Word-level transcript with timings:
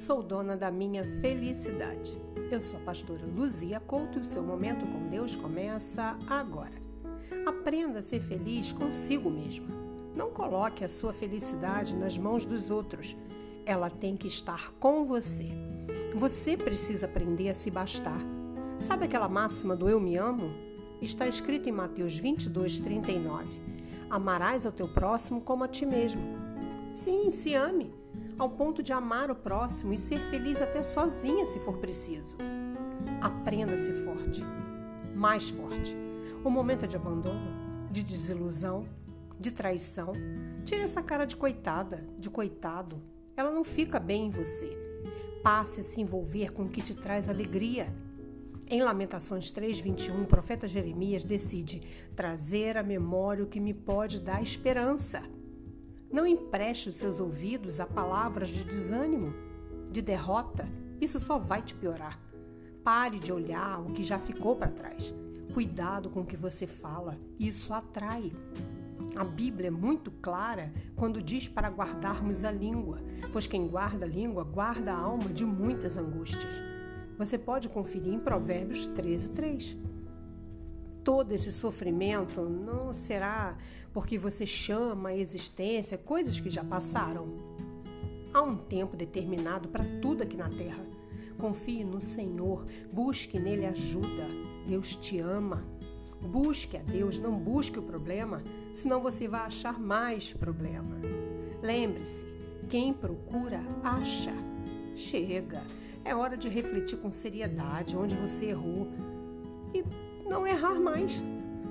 Sou 0.00 0.22
dona 0.22 0.56
da 0.56 0.70
minha 0.70 1.04
felicidade. 1.20 2.18
Eu 2.50 2.62
sou 2.62 2.80
a 2.80 2.82
pastora 2.84 3.22
Luzia 3.26 3.78
Couto 3.80 4.18
e 4.18 4.22
o 4.22 4.24
seu 4.24 4.42
momento 4.42 4.86
com 4.86 5.10
Deus 5.10 5.36
começa 5.36 6.16
agora. 6.26 6.72
Aprenda 7.44 7.98
a 7.98 8.02
ser 8.02 8.22
feliz 8.22 8.72
consigo 8.72 9.28
mesma. 9.28 9.68
Não 10.16 10.30
coloque 10.30 10.82
a 10.82 10.88
sua 10.88 11.12
felicidade 11.12 11.94
nas 11.94 12.16
mãos 12.16 12.46
dos 12.46 12.70
outros. 12.70 13.14
Ela 13.66 13.90
tem 13.90 14.16
que 14.16 14.26
estar 14.26 14.72
com 14.80 15.04
você. 15.04 15.48
Você 16.14 16.56
precisa 16.56 17.04
aprender 17.04 17.50
a 17.50 17.54
se 17.54 17.70
bastar. 17.70 18.22
Sabe 18.78 19.04
aquela 19.04 19.28
máxima 19.28 19.76
do 19.76 19.86
eu 19.86 20.00
me 20.00 20.16
amo? 20.16 20.50
Está 21.02 21.28
escrito 21.28 21.68
em 21.68 21.72
Mateus 21.72 22.18
22, 22.18 22.78
39. 22.78 23.46
Amarás 24.08 24.64
ao 24.64 24.72
teu 24.72 24.88
próximo 24.88 25.42
como 25.42 25.62
a 25.62 25.68
ti 25.68 25.84
mesmo. 25.84 26.22
Sim, 26.94 27.30
se 27.30 27.54
ame 27.54 28.00
ao 28.40 28.48
ponto 28.48 28.82
de 28.82 28.90
amar 28.90 29.30
o 29.30 29.34
próximo 29.34 29.92
e 29.92 29.98
ser 29.98 30.18
feliz 30.30 30.62
até 30.62 30.82
sozinha 30.82 31.46
se 31.46 31.60
for 31.60 31.76
preciso. 31.76 32.38
Aprenda 33.20 33.74
a 33.74 33.78
ser 33.78 33.92
forte, 34.02 34.42
mais 35.14 35.50
forte. 35.50 35.94
O 36.42 36.48
momento 36.48 36.86
é 36.86 36.88
de 36.88 36.96
abandono, 36.96 37.52
de 37.90 38.02
desilusão, 38.02 38.88
de 39.38 39.50
traição. 39.50 40.12
Tire 40.64 40.80
essa 40.80 41.02
cara 41.02 41.26
de 41.26 41.36
coitada, 41.36 42.02
de 42.18 42.30
coitado. 42.30 43.02
Ela 43.36 43.50
não 43.50 43.62
fica 43.62 44.00
bem 44.00 44.28
em 44.28 44.30
você. 44.30 44.74
Passe 45.42 45.80
a 45.80 45.84
se 45.84 46.00
envolver 46.00 46.54
com 46.54 46.62
o 46.62 46.68
que 46.70 46.80
te 46.80 46.94
traz 46.94 47.28
alegria. 47.28 47.94
Em 48.66 48.82
Lamentações 48.82 49.50
3:21, 49.50 50.22
o 50.22 50.26
profeta 50.26 50.66
Jeremias 50.66 51.24
decide 51.24 51.82
trazer 52.16 52.78
à 52.78 52.82
memória 52.82 53.44
o 53.44 53.48
que 53.48 53.60
me 53.60 53.74
pode 53.74 54.18
dar 54.18 54.40
esperança. 54.40 55.22
Não 56.12 56.26
empreste 56.26 56.88
os 56.88 56.96
seus 56.96 57.20
ouvidos 57.20 57.78
a 57.78 57.86
palavras 57.86 58.50
de 58.50 58.64
desânimo, 58.64 59.32
de 59.92 60.02
derrota. 60.02 60.68
Isso 61.00 61.20
só 61.20 61.38
vai 61.38 61.62
te 61.62 61.72
piorar. 61.72 62.18
Pare 62.82 63.20
de 63.20 63.32
olhar 63.32 63.80
o 63.80 63.92
que 63.92 64.02
já 64.02 64.18
ficou 64.18 64.56
para 64.56 64.72
trás. 64.72 65.14
Cuidado 65.54 66.10
com 66.10 66.22
o 66.22 66.26
que 66.26 66.36
você 66.36 66.66
fala, 66.66 67.16
isso 67.38 67.72
atrai. 67.72 68.32
A 69.14 69.22
Bíblia 69.22 69.68
é 69.68 69.70
muito 69.70 70.10
clara 70.10 70.72
quando 70.96 71.22
diz 71.22 71.46
para 71.48 71.70
guardarmos 71.70 72.42
a 72.44 72.50
língua, 72.50 72.98
pois 73.32 73.46
quem 73.46 73.68
guarda 73.68 74.04
a 74.04 74.08
língua 74.08 74.42
guarda 74.42 74.92
a 74.92 74.98
alma 74.98 75.28
de 75.28 75.44
muitas 75.44 75.96
angústias. 75.96 76.60
Você 77.18 77.38
pode 77.38 77.68
conferir 77.68 78.12
em 78.12 78.18
Provérbios 78.18 78.86
13, 78.86 79.30
3 79.30 79.76
todo 81.04 81.32
esse 81.32 81.52
sofrimento 81.52 82.42
não 82.42 82.92
será 82.92 83.56
porque 83.92 84.18
você 84.18 84.46
chama 84.46 85.10
a 85.10 85.16
existência 85.16 85.98
coisas 85.98 86.38
que 86.38 86.50
já 86.50 86.62
passaram. 86.62 87.28
Há 88.32 88.42
um 88.42 88.56
tempo 88.56 88.96
determinado 88.96 89.68
para 89.68 89.84
tudo 90.00 90.22
aqui 90.22 90.36
na 90.36 90.48
terra. 90.48 90.84
Confie 91.38 91.84
no 91.84 92.00
Senhor, 92.00 92.64
busque 92.92 93.38
nele 93.38 93.66
ajuda. 93.66 94.26
Deus 94.66 94.94
te 94.94 95.18
ama. 95.18 95.64
Busque 96.20 96.76
a 96.76 96.82
Deus, 96.82 97.18
não 97.18 97.32
busque 97.38 97.78
o 97.78 97.82
problema, 97.82 98.42
senão 98.74 99.00
você 99.00 99.26
vai 99.26 99.40
achar 99.40 99.80
mais 99.80 100.34
problema. 100.34 100.96
Lembre-se, 101.62 102.26
quem 102.68 102.92
procura, 102.92 103.60
acha. 103.82 104.34
Chega, 104.94 105.62
é 106.04 106.14
hora 106.14 106.36
de 106.36 106.48
refletir 106.48 106.98
com 106.98 107.10
seriedade 107.10 107.96
onde 107.96 108.14
você 108.14 108.46
errou 108.46 108.88
e 109.72 109.82
não 110.30 110.46
errar 110.46 110.78
mais. 110.80 111.20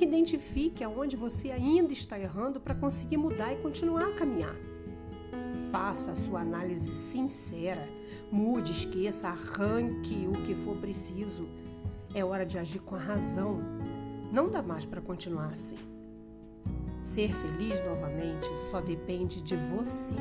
Identifique 0.00 0.82
aonde 0.82 1.14
você 1.14 1.52
ainda 1.52 1.92
está 1.92 2.18
errando 2.18 2.58
para 2.58 2.74
conseguir 2.74 3.16
mudar 3.16 3.52
e 3.52 3.56
continuar 3.56 4.08
a 4.08 4.14
caminhar. 4.14 4.56
Faça 5.70 6.10
a 6.10 6.16
sua 6.16 6.40
análise 6.40 6.92
sincera. 6.92 7.88
Mude, 8.30 8.72
esqueça, 8.72 9.28
arranque 9.28 10.26
o 10.26 10.32
que 10.42 10.54
for 10.54 10.76
preciso. 10.76 11.48
É 12.12 12.24
hora 12.24 12.44
de 12.44 12.58
agir 12.58 12.80
com 12.80 12.96
a 12.96 12.98
razão. 12.98 13.60
Não 14.32 14.48
dá 14.48 14.60
mais 14.60 14.84
para 14.84 15.00
continuar 15.00 15.52
assim. 15.52 15.76
Ser 17.02 17.32
feliz 17.32 17.80
novamente 17.84 18.48
só 18.58 18.80
depende 18.80 19.40
de 19.40 19.54
você. 19.54 20.14